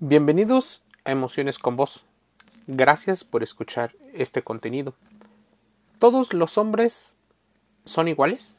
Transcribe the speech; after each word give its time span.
Bienvenidos 0.00 0.84
a 1.04 1.10
Emociones 1.10 1.58
con 1.58 1.74
Vos. 1.74 2.04
Gracias 2.68 3.24
por 3.24 3.42
escuchar 3.42 3.96
este 4.14 4.42
contenido. 4.42 4.94
¿Todos 5.98 6.34
los 6.34 6.56
hombres 6.56 7.16
son 7.84 8.06
iguales? 8.06 8.54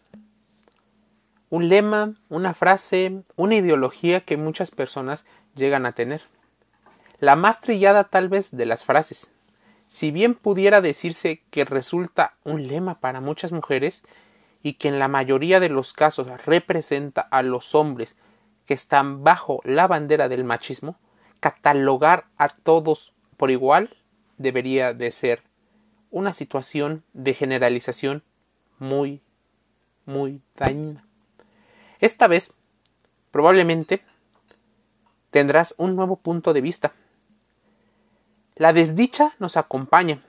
Un 1.49 1.69
lema, 1.69 2.15
una 2.27 2.53
frase, 2.53 3.23
una 3.37 3.55
ideología 3.55 4.19
que 4.19 4.35
muchas 4.35 4.71
personas 4.71 5.25
llegan 5.55 5.85
a 5.85 5.93
tener. 5.93 6.23
La 7.21 7.37
más 7.37 7.61
trillada 7.61 8.03
tal 8.03 8.27
vez 8.27 8.51
de 8.51 8.65
las 8.65 8.83
frases. 8.83 9.31
Si 9.87 10.11
bien 10.11 10.35
pudiera 10.35 10.81
decirse 10.81 11.41
que 11.51 11.63
resulta 11.63 12.33
un 12.43 12.67
lema 12.67 12.99
para 12.99 13.21
muchas 13.21 13.53
mujeres 13.53 14.03
y 14.61 14.73
que 14.73 14.89
en 14.89 14.99
la 14.99 15.07
mayoría 15.07 15.61
de 15.61 15.69
los 15.69 15.93
casos 15.93 16.27
representa 16.45 17.21
a 17.21 17.43
los 17.43 17.75
hombres 17.75 18.17
que 18.65 18.73
están 18.73 19.23
bajo 19.23 19.61
la 19.63 19.87
bandera 19.87 20.27
del 20.27 20.43
machismo, 20.43 20.97
catalogar 21.39 22.25
a 22.37 22.49
todos 22.49 23.13
por 23.37 23.51
igual 23.51 23.95
debería 24.37 24.93
de 24.93 25.11
ser 25.11 25.43
una 26.11 26.33
situación 26.33 27.03
de 27.13 27.33
generalización 27.33 28.23
muy, 28.79 29.21
muy 30.05 30.41
dañina. 30.55 31.05
Esta 31.99 32.27
vez, 32.27 32.53
probablemente, 33.31 34.01
tendrás 35.29 35.75
un 35.77 35.95
nuevo 35.95 36.15
punto 36.15 36.53
de 36.53 36.61
vista. 36.61 36.93
La 38.55 38.73
desdicha 38.73 39.33
nos 39.39 39.57
acompaña 39.57 40.19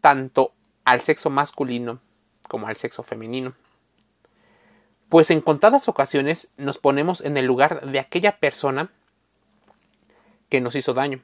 tanto 0.00 0.52
al 0.84 1.00
sexo 1.00 1.30
masculino 1.30 2.00
como 2.48 2.68
al 2.68 2.76
sexo 2.76 3.02
femenino. 3.02 3.54
Pues 5.08 5.30
en 5.30 5.40
contadas 5.40 5.88
ocasiones 5.88 6.52
nos 6.56 6.78
ponemos 6.78 7.20
en 7.20 7.36
el 7.36 7.46
lugar 7.46 7.84
de 7.86 7.98
aquella 7.98 8.38
persona 8.38 8.90
que 10.50 10.60
nos 10.60 10.74
hizo 10.74 10.92
daño, 10.92 11.20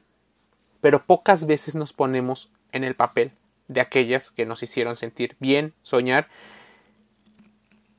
pero 0.80 1.04
pocas 1.04 1.46
veces 1.46 1.74
nos 1.74 1.92
ponemos 1.92 2.50
en 2.72 2.84
el 2.84 2.94
papel 2.94 3.32
de 3.68 3.80
aquellas 3.80 4.30
que 4.30 4.46
nos 4.46 4.62
hicieron 4.62 4.96
sentir 4.96 5.36
bien, 5.40 5.74
soñar. 5.82 6.28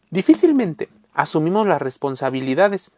Difícilmente 0.09 0.89
asumimos 1.13 1.67
las 1.67 1.81
responsabilidades 1.81 2.91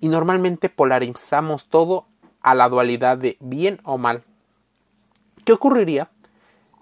y 0.00 0.08
normalmente 0.08 0.68
polarizamos 0.68 1.68
todo 1.68 2.06
a 2.40 2.54
la 2.54 2.68
dualidad 2.68 3.18
de 3.18 3.36
bien 3.40 3.80
o 3.84 3.98
mal. 3.98 4.24
¿Qué 5.44 5.52
ocurriría 5.52 6.10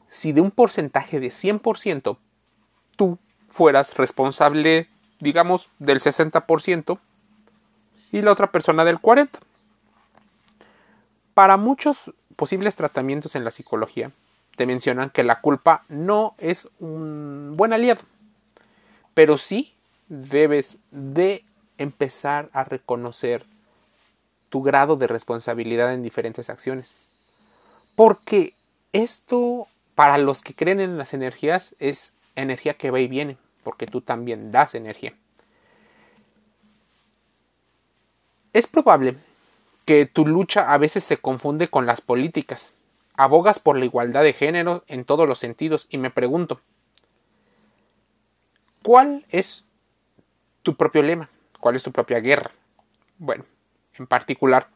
si 0.08 0.32
de 0.32 0.40
un 0.40 0.50
porcentaje 0.50 1.18
de 1.20 1.28
100% 1.28 2.18
tú 2.96 3.18
fueras 3.48 3.96
responsable, 3.96 4.88
digamos, 5.18 5.70
del 5.78 6.00
60% 6.00 6.98
y 8.12 8.22
la 8.22 8.30
otra 8.30 8.52
persona 8.52 8.84
del 8.84 8.98
40%? 8.98 9.30
Para 11.34 11.56
muchos 11.56 12.12
posibles 12.36 12.76
tratamientos 12.76 13.34
en 13.34 13.44
la 13.44 13.50
psicología, 13.50 14.10
te 14.56 14.66
mencionan 14.66 15.10
que 15.10 15.24
la 15.24 15.40
culpa 15.40 15.82
no 15.88 16.34
es 16.38 16.68
un 16.78 17.54
buen 17.56 17.72
aliado, 17.72 18.02
pero 19.14 19.36
sí 19.36 19.74
debes 20.08 20.78
de 20.92 21.44
empezar 21.76 22.50
a 22.52 22.62
reconocer 22.62 23.44
tu 24.48 24.62
grado 24.62 24.96
de 24.96 25.08
responsabilidad 25.08 25.92
en 25.92 26.04
diferentes 26.04 26.50
acciones. 26.50 26.94
Porque 27.96 28.54
esto, 28.92 29.66
para 29.96 30.18
los 30.18 30.42
que 30.42 30.54
creen 30.54 30.78
en 30.78 30.98
las 30.98 31.14
energías, 31.14 31.74
es 31.80 32.12
energía 32.36 32.74
que 32.74 32.92
va 32.92 33.00
y 33.00 33.08
viene, 33.08 33.36
porque 33.64 33.86
tú 33.86 34.00
también 34.00 34.52
das 34.52 34.76
energía. 34.76 35.14
Es 38.52 38.68
probable 38.68 39.16
que 39.84 40.06
tu 40.06 40.26
lucha 40.26 40.72
a 40.72 40.78
veces 40.78 41.04
se 41.04 41.18
confunde 41.18 41.68
con 41.68 41.86
las 41.86 42.00
políticas. 42.00 42.72
Abogas 43.16 43.58
por 43.58 43.78
la 43.78 43.84
igualdad 43.84 44.22
de 44.22 44.32
género 44.32 44.84
en 44.86 45.04
todos 45.04 45.28
los 45.28 45.38
sentidos 45.38 45.86
y 45.90 45.98
me 45.98 46.10
pregunto, 46.10 46.60
¿cuál 48.82 49.24
es 49.30 49.64
tu 50.62 50.76
propio 50.76 51.02
lema? 51.02 51.28
¿Cuál 51.60 51.76
es 51.76 51.82
tu 51.82 51.92
propia 51.92 52.20
guerra? 52.20 52.50
Bueno, 53.18 53.44
en 53.94 54.06
particular, 54.06 54.68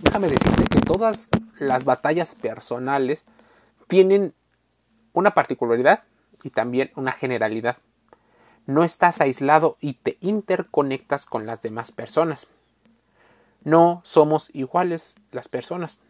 déjame 0.00 0.28
decirte 0.28 0.64
que 0.64 0.80
todas 0.80 1.28
las 1.58 1.84
batallas 1.84 2.34
personales 2.34 3.24
tienen 3.86 4.34
una 5.12 5.32
particularidad 5.32 6.04
y 6.42 6.50
también 6.50 6.90
una 6.96 7.12
generalidad. 7.12 7.78
No 8.66 8.84
estás 8.84 9.20
aislado 9.20 9.76
y 9.80 9.94
te 9.94 10.18
interconectas 10.20 11.26
con 11.26 11.46
las 11.46 11.62
demás 11.62 11.90
personas. 11.92 12.48
No 13.62 14.00
somos 14.04 14.50
iguales 14.54 15.16
las 15.32 15.48
personas, 15.48 16.00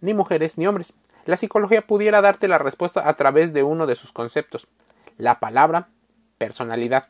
ni 0.00 0.14
mujeres 0.14 0.58
ni 0.58 0.66
hombres. 0.66 0.94
La 1.24 1.36
psicología 1.36 1.86
pudiera 1.86 2.20
darte 2.20 2.48
la 2.48 2.58
respuesta 2.58 3.08
a 3.08 3.14
través 3.14 3.52
de 3.52 3.62
uno 3.62 3.86
de 3.86 3.96
sus 3.96 4.12
conceptos, 4.12 4.68
la 5.16 5.40
palabra 5.40 5.88
personalidad. 6.38 7.06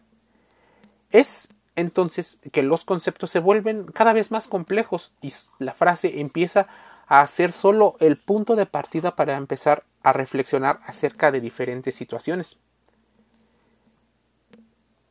Es 1.11 1.49
entonces 1.77 2.39
que 2.53 2.63
los 2.63 2.85
conceptos 2.85 3.31
se 3.31 3.39
vuelven 3.39 3.85
cada 3.87 4.13
vez 4.13 4.31
más 4.31 4.49
complejos 4.49 5.13
y 5.23 5.33
la 5.59 5.75
frase 5.75 6.21
empieza 6.21 6.67
a 7.07 7.27
ser 7.27 7.53
solo 7.53 7.97
el 8.01 8.17
punto 8.17 8.57
de 8.57 8.67
partida 8.67 9.17
para 9.17 9.37
empezar 9.37 9.85
a 10.03 10.13
reflexionar 10.13 10.81
acerca 10.85 11.31
de 11.31 11.41
diferentes 11.41 11.95
situaciones. 11.95 12.59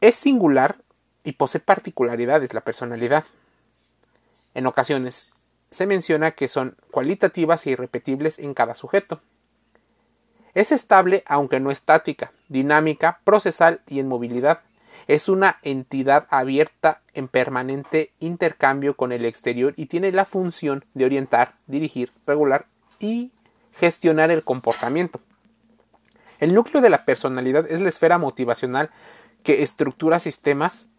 Es 0.01 0.15
singular 0.15 0.77
y 1.23 1.33
posee 1.33 1.61
particularidades 1.61 2.53
la 2.53 2.61
personalidad. 2.61 3.23
En 4.57 4.65
ocasiones 4.65 5.29
se 5.69 5.85
menciona 5.85 6.31
que 6.31 6.47
son 6.47 6.77
cualitativas 6.89 7.67
e 7.67 7.69
irrepetibles 7.69 8.39
en 8.39 8.55
cada 8.55 8.73
sujeto. 8.73 9.21
Es 10.55 10.71
estable 10.71 11.23
aunque 11.27 11.59
no 11.59 11.69
estática, 11.69 12.31
dinámica, 12.49 13.19
procesal 13.23 13.81
y 13.87 13.99
en 13.99 14.07
movilidad. 14.07 14.61
Es 15.05 15.29
una 15.29 15.59
entidad 15.61 16.25
abierta 16.31 17.01
en 17.13 17.27
permanente 17.27 18.13
intercambio 18.17 18.95
con 18.95 19.11
el 19.11 19.25
exterior 19.25 19.75
y 19.77 19.85
tiene 19.85 20.11
la 20.11 20.25
función 20.25 20.85
de 20.95 21.05
orientar, 21.05 21.53
dirigir, 21.67 22.11
regular 22.25 22.65
y 22.99 23.31
gestionar 23.73 24.31
el 24.31 24.43
comportamiento. 24.43 25.21
El 26.39 26.55
núcleo 26.55 26.81
de 26.81 26.89
la 26.89 27.05
personalidad 27.05 27.69
es 27.69 27.79
la 27.79 27.89
esfera 27.89 28.17
motivacional 28.17 28.89
que 29.43 29.61
estructura 29.61 30.17
sistemas 30.17 30.89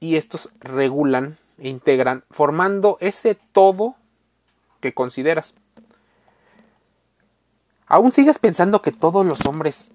y 0.00 0.16
estos 0.16 0.48
regulan 0.60 1.36
integran, 1.58 2.24
formando 2.30 2.98
ese 3.00 3.34
todo 3.34 3.96
que 4.80 4.94
consideras. 4.94 5.54
¿Aún 7.86 8.12
sigues 8.12 8.38
pensando 8.38 8.82
que 8.82 8.92
todos 8.92 9.24
los 9.24 9.46
hombres 9.46 9.90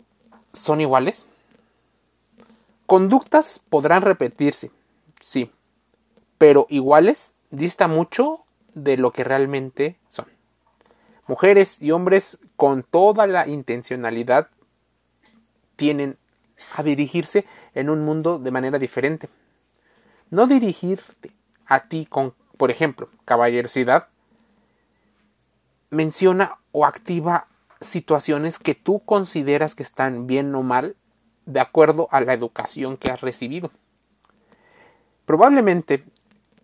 son 0.52 0.82
iguales? 0.82 1.28
Conductas 2.86 3.62
podrán 3.70 4.02
repetirse, 4.02 4.72
sí, 5.22 5.52
pero 6.38 6.66
iguales 6.70 7.36
dista 7.52 7.88
mucho 7.88 8.42
de 8.74 8.98
lo 8.98 9.12
que 9.12 9.24
realmente 9.24 9.98
son. 10.10 10.26
Mujeres 11.28 11.82
y 11.82 11.92
hombres 11.92 12.40
con 12.56 12.84
toda 12.84 13.28
la 13.28 13.48
intencionalidad 13.48 14.50
tienen 15.76 16.18
a 16.76 16.84
dirigirse 16.84 17.46
en 17.74 17.90
un 17.90 18.04
mundo 18.04 18.40
de 18.40 18.52
manera 18.52 18.80
diferente. 18.80 19.30
No 20.30 20.48
dirigirte 20.48 21.32
a 21.68 21.88
ti 21.88 22.06
con, 22.06 22.34
por 22.58 22.72
ejemplo, 22.72 23.10
caballerosidad, 23.26 24.08
menciona 25.90 26.58
o 26.72 26.86
activa 26.86 27.48
situaciones 27.82 28.60
que 28.60 28.76
tú 28.76 29.00
consideras 29.00 29.76
que 29.76 29.84
están 29.84 30.28
bien 30.28 30.54
o 30.56 30.64
mal 30.64 30.96
de 31.46 31.60
acuerdo 31.60 32.08
a 32.12 32.22
la 32.22 32.34
educación 32.34 32.98
que 32.98 33.12
has 33.12 33.22
recibido. 33.22 33.72
Probablemente 35.26 36.04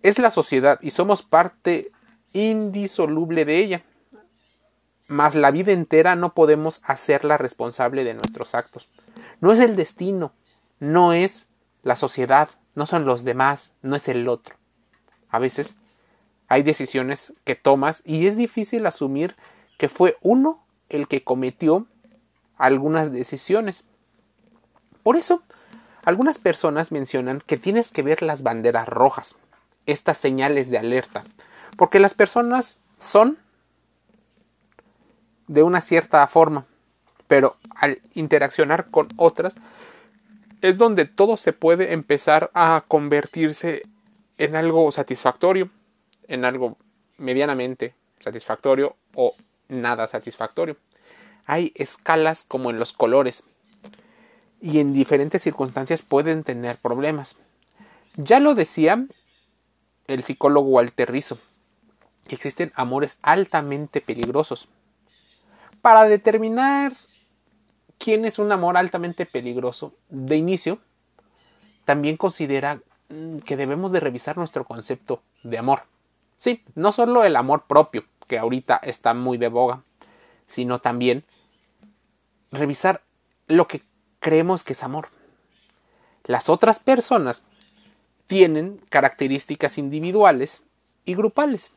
es 0.02 0.20
la 0.20 0.30
sociedad 0.30 0.80
y 0.82 0.92
somos 0.92 1.22
parte 1.22 1.92
indisoluble 2.34 3.46
de 3.46 3.60
ella, 3.60 3.84
mas 5.08 5.36
la 5.36 5.52
vida 5.52 5.72
entera 5.72 6.16
no 6.16 6.34
podemos 6.34 6.82
hacerla 6.84 7.38
responsable 7.38 8.04
de 8.04 8.14
nuestros 8.14 8.56
actos. 8.56 8.90
No 9.42 9.52
es 9.52 9.60
el 9.60 9.76
destino, 9.76 10.34
no 10.80 11.14
es 11.14 11.48
la 11.84 11.96
sociedad, 11.96 12.50
no 12.76 12.86
son 12.86 13.06
los 13.06 13.24
demás, 13.24 13.74
no 13.82 13.96
es 13.96 14.08
el 14.08 14.28
otro. 14.28 14.59
A 15.30 15.40
veces 15.40 15.78
hay 16.48 16.64
decisiones 16.64 17.34
que 17.44 17.56
tomas 17.56 18.02
y 18.06 18.28
es 18.28 18.36
difícil 18.36 18.86
asumir 18.86 19.36
que 19.78 19.90
fue 19.90 20.18
uno 20.22 20.64
el 20.90 21.08
que 21.08 21.24
cometió 21.24 21.86
algunas 22.58 23.12
decisiones. 23.12 23.86
Por 25.04 25.16
eso, 25.16 25.44
algunas 26.04 26.38
personas 26.38 26.92
mencionan 26.92 27.42
que 27.46 27.58
tienes 27.58 27.92
que 27.92 28.02
ver 28.02 28.22
las 28.22 28.44
banderas 28.44 28.88
rojas, 28.88 29.38
estas 29.86 30.18
señales 30.18 30.70
de 30.70 30.78
alerta, 30.78 31.24
porque 31.78 32.00
las 32.00 32.14
personas 32.14 32.80
son 32.98 33.38
de 35.48 35.64
una 35.64 35.82
cierta 35.82 36.26
forma, 36.28 36.66
pero 37.28 37.58
al 37.76 38.02
interaccionar 38.14 38.90
con 38.90 39.08
otras 39.18 39.56
es 40.62 40.78
donde 40.78 41.06
todo 41.06 41.38
se 41.38 41.54
puede 41.54 41.94
empezar 41.94 42.52
a 42.54 42.84
convertirse 42.88 43.84
en 44.40 44.56
algo 44.56 44.92
satisfactorio, 44.92 45.70
en 46.28 46.46
algo 46.46 46.78
medianamente 47.18 47.94
satisfactorio 48.20 48.96
o 49.14 49.36
nada 49.68 50.08
satisfactorio. 50.08 50.78
Hay 51.46 51.74
escalas 51.76 52.46
como 52.48 52.70
en 52.70 52.80
los 52.80 52.94
colores 52.94 53.44
y 54.62 54.80
en 54.80 54.94
diferentes 54.94 55.42
circunstancias 55.42 56.04
pueden 56.04 56.44
tener 56.44 56.78
problemas. 56.78 57.38
Ya 58.16 58.40
lo 58.40 58.56
decía 58.56 59.06
el 60.08 60.24
psicólogo 60.24 60.70
Walter 60.70 61.12
Rizzo, 61.12 61.38
que 62.28 62.36
existen 62.36 62.72
amores 62.76 63.20
altamente 63.22 64.00
peligrosos. 64.00 64.70
Para 65.82 66.06
determinar 66.06 66.94
quién 67.98 68.24
es 68.24 68.40
un 68.40 68.54
amor 68.54 68.78
altamente 68.78 69.26
peligroso, 69.26 69.94
de 70.08 70.38
inicio, 70.38 70.80
también 71.84 72.16
considera 72.16 72.82
que 73.46 73.58
debemos 73.58 73.92
de 73.92 74.00
revisar 74.00 74.38
nuestro 74.38 74.66
concepto 74.66 75.22
de 75.44 75.58
amor. 75.58 75.84
Sí, 76.38 76.64
no 76.76 76.92
solo 76.92 77.24
el 77.24 77.36
amor 77.36 77.64
propio, 77.68 78.06
que 78.28 78.38
ahorita 78.38 78.78
está 78.78 79.14
muy 79.14 79.38
de 79.38 79.48
boga, 79.48 79.84
sino 80.48 80.80
también 80.80 81.24
revisar 82.52 83.02
lo 83.48 83.68
que 83.68 83.82
creemos 84.20 84.64
que 84.64 84.74
es 84.74 84.84
amor. 84.84 85.10
Las 86.26 86.50
otras 86.50 86.80
personas 86.80 87.44
tienen 88.28 88.80
características 88.90 89.78
individuales 89.80 90.62
y 91.06 91.16
grupales. 91.16 91.72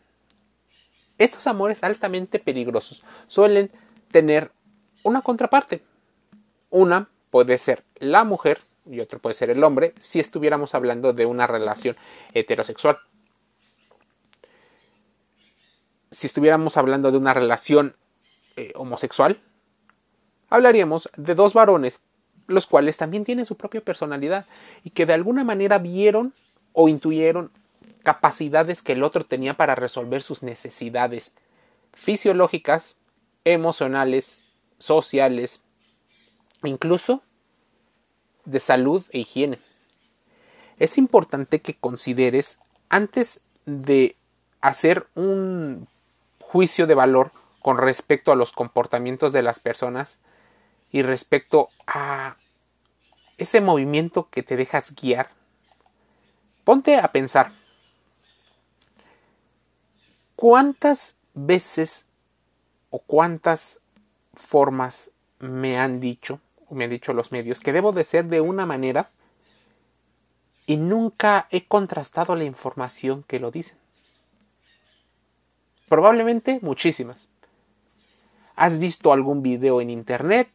Estos 1.17 1.47
amores 1.47 1.83
altamente 1.83 2.39
peligrosos 2.39 3.03
suelen 3.29 3.71
tener 4.11 4.53
una 5.03 5.23
contraparte. 5.23 5.83
Una 6.69 7.09
puede 7.31 7.57
ser 7.59 7.85
la 7.99 8.25
mujer 8.25 8.61
y 8.87 9.01
otra 9.01 9.19
puede 9.19 9.35
ser 9.35 9.51
el 9.51 9.63
hombre 9.65 9.95
si 10.01 10.21
estuviéramos 10.21 10.75
hablando 10.75 11.13
de 11.13 11.27
una 11.27 11.47
relación 11.47 11.97
heterosexual. 12.35 12.99
Si 16.11 16.27
estuviéramos 16.27 16.77
hablando 16.77 17.11
de 17.11 17.19
una 17.19 17.33
relación 17.33 17.97
eh, 18.57 18.73
homosexual, 18.75 19.41
hablaríamos 20.51 21.09
de 21.17 21.35
dos 21.35 21.55
varones 21.55 22.01
los 22.47 22.67
cuales 22.67 22.97
también 22.97 23.25
tienen 23.25 23.47
su 23.47 23.57
propia 23.57 23.81
personalidad 23.81 24.47
y 24.85 24.91
que 24.91 25.07
de 25.07 25.15
alguna 25.15 25.45
manera 25.45 25.79
vieron 25.79 26.33
o 26.73 26.89
intuyeron 26.89 27.51
capacidades 28.03 28.83
que 28.83 28.93
el 28.93 29.03
otro 29.03 29.25
tenía 29.25 29.55
para 29.55 29.75
resolver 29.75 30.23
sus 30.23 30.43
necesidades 30.43 31.35
fisiológicas, 31.93 32.97
emocionales, 33.45 34.41
sociales, 34.79 35.63
incluso 36.65 37.23
de 38.45 38.61
salud 38.61 39.05
e 39.11 39.21
higiene. 39.21 39.59
Es 40.79 40.99
importante 40.99 41.61
que 41.61 41.75
consideres 41.75 42.59
antes 42.89 43.41
de 43.67 44.17
hacer 44.61 45.07
un 45.15 45.89
juicio 46.41 46.87
de 46.87 46.95
valor 46.95 47.33
con 47.61 47.79
respecto 47.79 48.33
a 48.33 48.37
los 48.37 48.53
comportamientos 48.53 49.33
de 49.33 49.43
las 49.43 49.61
personas 49.61 50.19
y 50.91 51.03
respecto 51.03 51.69
a 51.87 52.37
ese 53.39 53.61
movimiento 53.61 54.29
que 54.29 54.43
te 54.43 54.57
dejas 54.57 54.95
guiar, 54.95 55.31
ponte 56.65 56.97
a 56.99 57.09
pensar, 57.13 57.51
¿cuántas 60.37 61.17
veces 61.35 62.07
o 62.91 62.99
cuántas 62.99 63.81
formas 64.35 65.11
me 65.39 65.79
han 65.79 65.99
dicho, 66.01 66.41
me 66.75 66.85
han 66.85 66.91
dicho 66.91 67.13
los 67.13 67.33
medios, 67.33 67.61
que 67.61 67.73
debo 67.73 67.93
de 67.93 68.05
ser 68.05 68.27
de 68.27 68.41
una 68.41 68.67
manera 68.67 69.11
y 70.67 70.77
nunca 70.77 71.49
he 71.51 71.65
contrastado 71.67 72.35
la 72.35 72.45
información 72.45 73.25
que 73.27 73.41
lo 73.41 73.51
dicen? 73.51 73.79
Probablemente 75.89 76.59
muchísimas. 76.63 77.29
¿Has 78.57 78.79
visto 78.79 79.13
algún 79.13 79.43
video 79.43 79.81
en 79.81 79.91
internet? 79.91 80.49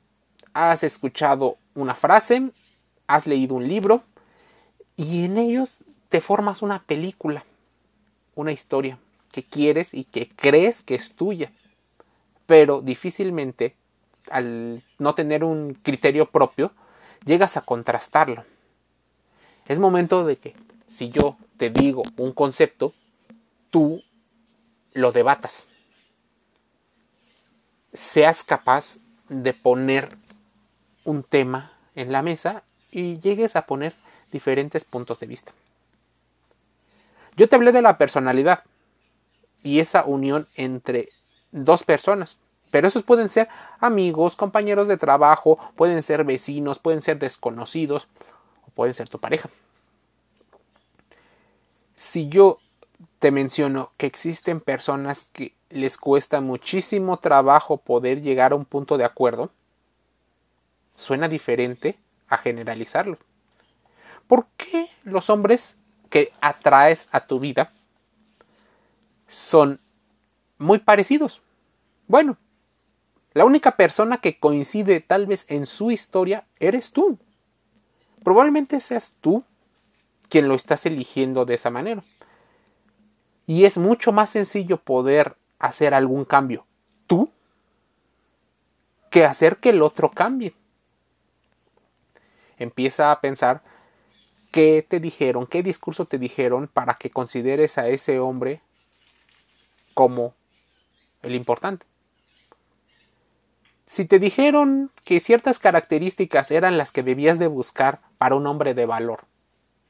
¿Has 0.54 0.84
escuchado 0.84 1.58
una 1.75 1.96
frase? 1.96 2.52
has 3.08 3.25
leído 3.25 3.56
un 3.56 3.68
libro 3.68 4.04
y 4.96 5.24
en 5.24 5.38
ellos 5.38 5.80
te 6.10 6.22
formas 6.22 6.62
una 6.62 6.84
película, 6.84 7.46
una 8.36 8.52
historia 8.52 9.00
que 9.31 9.44
quieres 9.44 9.94
y 9.94 10.04
que 10.04 10.30
crees 10.30 10.81
que 10.84 10.96
es 10.96 11.16
tuya, 11.16 11.52
pero 12.46 12.81
difícilmente 12.81 13.75
al 14.31 14.83
no 15.00 15.15
tener 15.15 15.44
un 15.44 15.74
criterio 15.74 16.27
propio 16.27 16.71
llegas 17.25 17.57
a 17.57 17.62
contrastarlo. 17.62 18.45
Es 19.68 19.79
momento 19.79 20.25
de 20.25 20.38
que 20.38 20.56
si 20.88 21.09
yo 21.09 21.38
te 21.57 21.69
digo 21.69 22.03
un 22.18 22.31
concepto, 22.31 22.94
tú 23.69 24.01
lo 24.94 25.12
debatas. 25.12 25.68
Seas 27.94 28.44
capaz 28.44 28.97
de 29.29 29.53
poner 29.53 30.09
un 31.03 31.24
tema 31.24 31.74
en 31.95 32.12
la 32.12 32.21
mesa 32.21 32.63
y 32.91 33.19
llegues 33.19 33.56
a 33.56 33.65
poner 33.65 33.94
diferentes 34.31 34.85
puntos 34.85 35.19
de 35.19 35.27
vista. 35.27 35.51
Yo 37.35 37.47
te 37.47 37.56
hablé 37.56 37.71
de 37.71 37.81
la 37.81 37.97
personalidad 37.97 38.63
y 39.63 39.79
esa 39.79 40.06
unión 40.06 40.47
entre 40.56 41.09
dos 41.51 41.83
personas, 41.83 42.38
pero 42.72 42.88
esos 42.88 43.04
pueden 43.04 43.30
ser 43.30 43.48
amigos, 43.80 44.36
compañeros 44.36 44.88
de 44.88 44.98
trabajo, 44.98 45.58
pueden 45.75 46.04
ser 46.04 46.24
vecinos, 46.24 46.80
pueden 46.80 47.02
ser 47.02 47.19
desconocidos 47.19 48.08
o 48.66 48.72
pueden 48.72 48.94
ser 48.94 49.10
tu 49.10 49.19
pareja. 49.19 49.50
Si 51.94 52.30
yo 52.30 52.60
te 53.19 53.31
menciono 53.31 53.92
que 53.98 54.06
existen 54.06 54.60
personas 54.60 55.28
que 55.34 55.54
les 55.69 55.98
cuesta 55.98 56.42
muchísimo 56.42 57.18
trabajo 57.18 57.78
poder 57.78 58.22
llegar 58.22 58.52
a 58.52 58.56
un 58.56 58.66
punto 58.66 58.98
de 58.98 59.06
acuerdo, 59.06 59.50
suena 60.96 61.28
diferente 61.28 61.98
a 62.30 62.38
generalizarlo. 62.38 63.18
¿Por 64.28 64.48
qué 64.58 64.90
los 65.04 65.30
hombres 65.30 65.78
que 66.10 66.34
atraes 66.42 67.08
a 67.12 67.25
tu 67.28 67.40
vida 67.40 67.72
son 69.28 69.80
muy 70.58 70.80
parecidos? 70.80 71.42
Bueno, 72.08 72.38
la 73.38 73.45
única 73.45 73.78
persona 73.78 74.18
que 74.18 74.39
coincide 74.39 75.00
tal 75.00 75.28
vez 75.28 75.45
en 75.48 75.68
su 75.68 75.92
historia 75.92 76.48
eres 76.60 76.92
tú. 76.92 77.19
Probablemente 78.24 78.81
seas 78.81 79.13
tú 79.22 79.44
quien 80.28 80.48
lo 80.48 80.56
estás 80.56 80.88
eligiendo 80.88 81.45
de 81.45 81.54
esa 81.54 81.69
manera. 81.69 82.04
Y 83.45 83.66
es 83.66 83.78
mucho 83.78 84.12
más 84.12 84.31
sencillo 84.31 84.78
poder 84.78 85.36
hacer 85.60 85.94
algún 85.94 86.25
cambio 86.25 86.66
tú 87.06 87.30
que 89.12 89.24
hacer 89.24 89.58
que 89.58 89.70
el 89.70 89.84
otro 89.84 90.10
cambie 90.10 90.56
empieza 92.58 93.12
a 93.12 93.22
pensar 93.22 93.62
qué 94.51 94.84
te 94.89 95.00
dijeron, 95.00 95.46
qué 95.46 95.62
discurso 95.62 96.06
te 96.06 96.17
dijeron 96.17 96.67
para 96.67 96.96
que 96.96 97.12
consideres 97.12 97.77
a 97.77 97.88
ese 97.88 98.17
hombre 98.20 98.62
como 99.94 100.34
el 101.22 101.36
importante. 101.36 101.86
Si 103.88 104.03
te 104.03 104.20
dijeron 104.20 104.91
que 105.06 105.22
ciertas 105.22 105.60
características 105.60 106.51
eran 106.51 106.77
las 106.77 106.91
que 106.91 107.03
debías 107.03 107.39
de 107.39 107.48
buscar 107.48 108.01
para 108.17 108.36
un 108.36 108.46
hombre 108.46 108.74
de 108.74 108.86
valor, 108.86 109.22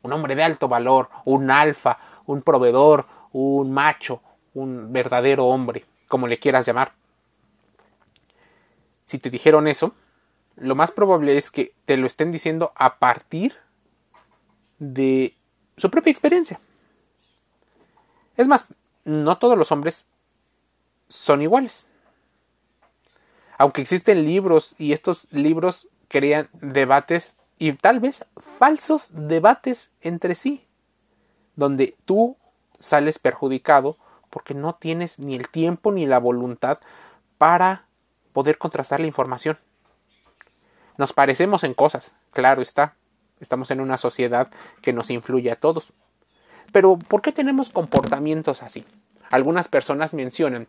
un 0.04 0.14
hombre 0.14 0.36
de 0.36 0.44
alto 0.44 0.68
valor, 0.68 1.10
un 1.26 1.50
alfa, 1.50 1.98
un 2.28 2.44
proveedor, 2.44 3.08
un 3.34 3.74
macho, 3.74 4.22
un 4.54 4.94
verdadero 4.94 5.48
hombre, 5.48 5.84
como 6.08 6.28
le 6.28 6.38
quieras 6.38 6.68
llamar. 6.68 6.94
Si 9.04 9.18
te 9.18 9.32
dijeron 9.32 9.68
eso, 9.68 9.94
lo 10.58 10.76
más 10.76 10.92
probable 10.92 11.36
es 11.36 11.50
que 11.50 11.74
te 11.86 11.98
lo 11.98 12.06
estén 12.06 12.30
diciendo 12.30 12.74
a 12.76 12.98
partir 13.00 13.56
de 14.78 15.34
su 15.76 15.90
propia 15.90 16.12
experiencia. 16.12 16.60
Es 18.36 18.48
más, 18.48 18.68
no 19.06 19.40
todos 19.40 19.58
los 19.58 19.72
hombres 19.72 20.06
son 21.08 21.42
iguales. 21.42 21.88
Aunque 23.58 23.82
existen 23.82 24.26
libros 24.26 24.76
y 24.78 24.94
estos 24.94 25.28
libros 25.32 25.88
crean 26.08 26.50
debates 26.54 27.36
y 27.60 27.74
tal 27.74 28.00
vez 28.00 28.26
falsos 28.38 29.10
debates 29.12 29.92
entre 30.02 30.36
sí, 30.36 30.68
donde 31.56 31.96
tú 32.06 32.38
sales 32.80 33.18
perjudicado 33.18 33.98
porque 34.30 34.54
no 34.54 34.76
tienes 34.76 35.20
ni 35.20 35.36
el 35.36 35.50
tiempo 35.50 35.92
ni 35.92 36.06
la 36.06 36.20
voluntad 36.20 36.80
para 37.38 37.86
poder 38.34 38.58
contrastar 38.58 39.00
la 39.00 39.08
información. 39.08 39.58
Nos 40.98 41.14
parecemos 41.14 41.64
en 41.64 41.74
cosas, 41.74 42.14
claro 42.32 42.62
está. 42.62 42.96
Estamos 43.40 43.70
en 43.70 43.82
una 43.82 43.98
sociedad 43.98 44.50
que 44.82 44.94
nos 44.94 45.12
influye 45.12 45.52
a 45.52 45.56
todos. 45.56 45.94
Pero 46.72 46.98
¿por 46.98 47.22
qué 47.22 47.32
tenemos 47.32 47.70
comportamientos 47.70 48.64
así? 48.64 48.84
Algunas 49.30 49.68
personas 49.68 50.14
mencionan 50.14 50.68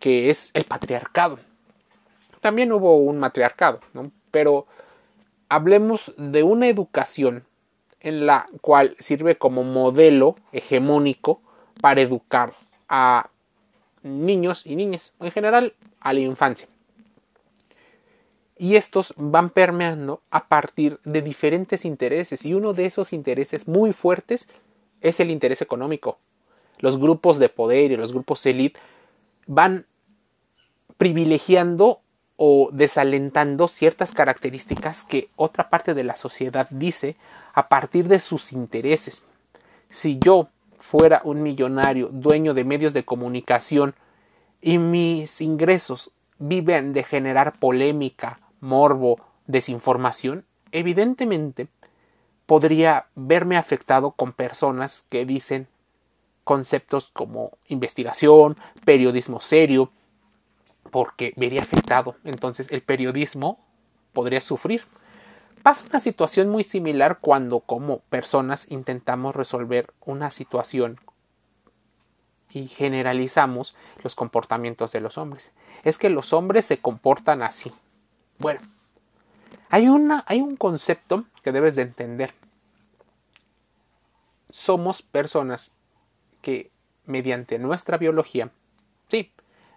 que 0.00 0.30
es 0.30 0.50
el 0.54 0.64
patriarcado. 0.64 1.38
También 2.40 2.72
hubo 2.72 2.96
un 2.96 3.18
matriarcado, 3.18 3.80
¿no? 3.92 4.10
Pero 4.30 4.66
hablemos 5.48 6.14
de 6.16 6.42
una 6.42 6.68
educación 6.68 7.44
en 8.00 8.26
la 8.26 8.46
cual 8.60 8.96
sirve 8.98 9.36
como 9.36 9.64
modelo 9.64 10.36
hegemónico 10.52 11.40
para 11.80 12.00
educar 12.00 12.54
a 12.88 13.30
niños 14.02 14.66
y 14.66 14.76
niñas, 14.76 15.14
en 15.20 15.32
general 15.32 15.74
a 16.00 16.12
la 16.12 16.20
infancia. 16.20 16.68
Y 18.56 18.74
estos 18.74 19.14
van 19.16 19.50
permeando 19.50 20.20
a 20.30 20.48
partir 20.48 20.98
de 21.04 21.22
diferentes 21.22 21.84
intereses 21.84 22.44
y 22.44 22.54
uno 22.54 22.72
de 22.72 22.86
esos 22.86 23.12
intereses 23.12 23.68
muy 23.68 23.92
fuertes 23.92 24.48
es 25.00 25.20
el 25.20 25.30
interés 25.30 25.62
económico. 25.62 26.18
Los 26.80 26.98
grupos 26.98 27.38
de 27.38 27.48
poder 27.48 27.92
y 27.92 27.96
los 27.96 28.12
grupos 28.12 28.44
élite 28.46 28.80
van 29.46 29.86
privilegiando 30.96 32.00
o 32.40 32.70
desalentando 32.72 33.66
ciertas 33.66 34.12
características 34.12 35.02
que 35.02 35.28
otra 35.34 35.68
parte 35.70 35.92
de 35.92 36.04
la 36.04 36.14
sociedad 36.14 36.68
dice 36.70 37.16
a 37.52 37.68
partir 37.68 38.06
de 38.06 38.20
sus 38.20 38.52
intereses. 38.52 39.24
Si 39.90 40.20
yo 40.20 40.48
fuera 40.78 41.20
un 41.24 41.42
millonario 41.42 42.10
dueño 42.12 42.54
de 42.54 42.62
medios 42.62 42.92
de 42.94 43.04
comunicación 43.04 43.94
y 44.62 44.78
mis 44.78 45.40
ingresos 45.40 46.12
viven 46.38 46.92
de 46.92 47.02
generar 47.02 47.58
polémica, 47.58 48.38
morbo, 48.60 49.16
desinformación, 49.48 50.44
evidentemente 50.70 51.66
podría 52.46 53.06
verme 53.16 53.56
afectado 53.56 54.12
con 54.12 54.32
personas 54.32 55.04
que 55.08 55.26
dicen 55.26 55.66
conceptos 56.44 57.10
como 57.12 57.50
investigación, 57.66 58.54
periodismo 58.84 59.40
serio, 59.40 59.90
porque 60.90 61.32
vería 61.36 61.62
afectado. 61.62 62.16
Entonces 62.24 62.68
el 62.70 62.82
periodismo 62.82 63.58
podría 64.12 64.40
sufrir. 64.40 64.82
Pasa 65.62 65.84
una 65.88 66.00
situación 66.00 66.48
muy 66.48 66.62
similar 66.62 67.18
cuando 67.20 67.60
como 67.60 67.98
personas 67.98 68.66
intentamos 68.70 69.34
resolver 69.34 69.92
una 70.04 70.30
situación 70.30 71.00
y 72.50 72.68
generalizamos 72.68 73.74
los 74.02 74.14
comportamientos 74.14 74.92
de 74.92 75.00
los 75.00 75.18
hombres. 75.18 75.50
Es 75.84 75.98
que 75.98 76.10
los 76.10 76.32
hombres 76.32 76.64
se 76.64 76.78
comportan 76.78 77.42
así. 77.42 77.72
Bueno, 78.38 78.60
hay, 79.70 79.88
una, 79.88 80.24
hay 80.26 80.40
un 80.40 80.56
concepto 80.56 81.24
que 81.42 81.52
debes 81.52 81.76
de 81.76 81.82
entender. 81.82 82.34
Somos 84.50 85.02
personas 85.02 85.72
que 86.40 86.70
mediante 87.04 87.58
nuestra 87.58 87.98
biología, 87.98 88.50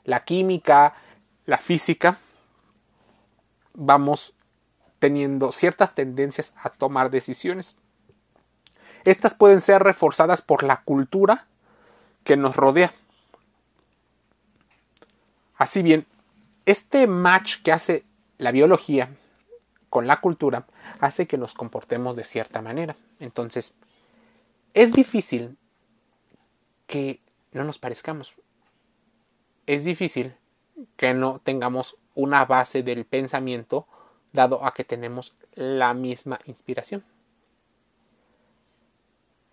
la 0.03 0.23
química, 0.23 0.95
la 1.45 1.57
física, 1.57 2.17
vamos 3.73 4.33
teniendo 4.99 5.51
ciertas 5.51 5.95
tendencias 5.95 6.53
a 6.61 6.69
tomar 6.69 7.09
decisiones. 7.09 7.77
Estas 9.03 9.33
pueden 9.33 9.61
ser 9.61 9.81
reforzadas 9.81 10.41
por 10.41 10.63
la 10.63 10.81
cultura 10.83 11.47
que 12.23 12.37
nos 12.37 12.55
rodea. 12.55 12.93
Así 15.57 15.81
bien, 15.81 16.05
este 16.65 17.07
match 17.07 17.61
que 17.63 17.71
hace 17.71 18.03
la 18.37 18.51
biología 18.51 19.09
con 19.89 20.07
la 20.07 20.21
cultura 20.21 20.65
hace 20.99 21.27
que 21.27 21.37
nos 21.37 21.53
comportemos 21.53 22.15
de 22.15 22.23
cierta 22.23 22.61
manera. 22.61 22.95
Entonces, 23.19 23.75
es 24.73 24.93
difícil 24.93 25.57
que 26.87 27.19
no 27.51 27.63
nos 27.63 27.77
parezcamos. 27.77 28.33
Es 29.71 29.85
difícil 29.85 30.35
que 30.97 31.13
no 31.13 31.39
tengamos 31.39 31.95
una 32.13 32.43
base 32.43 32.83
del 32.83 33.05
pensamiento 33.05 33.87
dado 34.33 34.65
a 34.65 34.73
que 34.73 34.83
tenemos 34.83 35.33
la 35.53 35.93
misma 35.93 36.41
inspiración. 36.43 37.05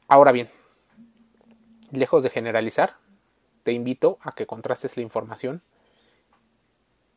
Ahora 0.08 0.32
bien, 0.32 0.50
lejos 1.92 2.24
de 2.24 2.30
generalizar, 2.30 2.96
te 3.62 3.70
invito 3.70 4.18
a 4.22 4.32
que 4.32 4.44
contrastes 4.44 4.96
la 4.96 5.04
información 5.04 5.62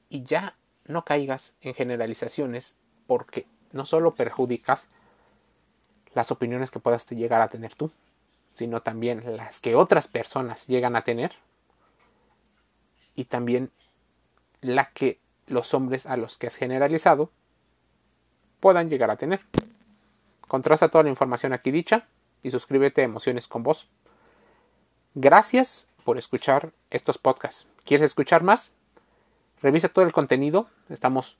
y 0.07 0.21
ya 0.21 0.55
no 0.85 1.03
caigas 1.03 1.55
en 1.61 1.73
generalizaciones 1.73 2.75
porque 3.07 3.47
no 3.71 3.87
solo 3.87 4.13
perjudicas 4.13 4.89
las 6.13 6.29
opiniones 6.29 6.69
que 6.69 6.79
puedas 6.79 7.09
llegar 7.09 7.41
a 7.41 7.49
tener 7.49 7.73
tú, 7.73 7.89
sino 8.53 8.83
también 8.83 9.23
las 9.37 9.59
que 9.59 9.73
otras 9.73 10.07
personas 10.07 10.67
llegan 10.67 10.95
a 10.95 11.03
tener 11.03 11.31
y 13.15 13.25
también 13.25 13.71
la 14.61 14.91
que 14.91 15.19
los 15.47 15.73
hombres 15.73 16.05
a 16.05 16.17
los 16.17 16.37
que 16.37 16.47
has 16.47 16.55
generalizado 16.55 17.31
puedan 18.59 18.89
llegar 18.89 19.11
a 19.11 19.17
tener. 19.17 19.41
Contrasta 20.47 20.89
toda 20.89 21.03
la 21.03 21.09
información 21.09 21.53
aquí 21.53 21.71
dicha 21.71 22.07
y 22.43 22.51
suscríbete 22.51 23.01
a 23.01 23.05
Emociones 23.05 23.47
con 23.47 23.63
Voz. 23.63 23.87
Gracias 25.15 25.87
por 26.03 26.17
escuchar 26.17 26.71
estos 26.89 27.17
podcasts. 27.17 27.67
¿Quieres 27.83 28.05
escuchar 28.05 28.43
más? 28.43 28.71
Revisa 29.61 29.89
todo 29.89 30.05
el 30.05 30.13
contenido. 30.13 30.67
Estamos 30.89 31.37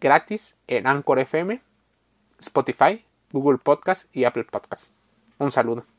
gratis 0.00 0.56
en 0.66 0.86
Anchor 0.86 1.18
FM, 1.18 1.60
Spotify, 2.40 3.04
Google 3.32 3.58
Podcast 3.58 4.14
y 4.14 4.24
Apple 4.24 4.44
Podcast. 4.44 4.92
Un 5.38 5.52
saludo. 5.52 5.97